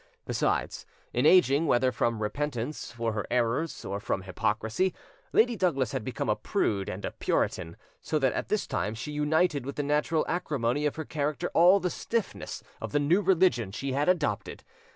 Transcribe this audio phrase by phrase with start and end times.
[0.25, 4.95] Besides, in ageing, whether from repentance for her errors or from hypocrisy,
[5.31, 9.11] Lady Douglas had become a prude and a puritan; so that at this time she
[9.11, 13.71] united with the natural acrimony of her character all the stiffness of the new religion
[13.71, 14.63] she had adopted.